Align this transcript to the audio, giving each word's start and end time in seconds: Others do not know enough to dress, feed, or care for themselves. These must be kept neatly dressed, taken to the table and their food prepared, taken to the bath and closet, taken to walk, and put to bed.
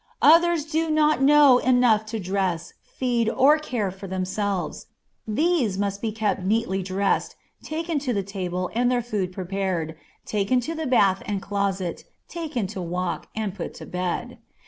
Others 0.23 0.65
do 0.65 0.89
not 0.89 1.21
know 1.21 1.59
enough 1.59 2.07
to 2.07 2.19
dress, 2.19 2.73
feed, 2.81 3.29
or 3.29 3.59
care 3.59 3.91
for 3.91 4.07
themselves. 4.07 4.87
These 5.27 5.77
must 5.77 6.01
be 6.01 6.11
kept 6.11 6.41
neatly 6.41 6.81
dressed, 6.81 7.35
taken 7.61 7.99
to 7.99 8.11
the 8.11 8.23
table 8.23 8.71
and 8.73 8.89
their 8.91 9.03
food 9.03 9.31
prepared, 9.31 9.95
taken 10.25 10.59
to 10.61 10.73
the 10.73 10.87
bath 10.87 11.21
and 11.27 11.39
closet, 11.39 12.03
taken 12.27 12.65
to 12.73 12.81
walk, 12.81 13.27
and 13.35 13.53
put 13.53 13.75
to 13.75 13.85
bed. 13.85 14.39